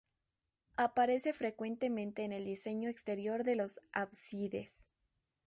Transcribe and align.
Aparece 0.77 1.31
frecuentemente 1.31 2.23
en 2.23 2.33
el 2.33 2.43
diseño 2.43 2.89
exterior 2.89 3.43
de 3.43 3.55
los 3.55 3.81
ábsides. 3.91 4.89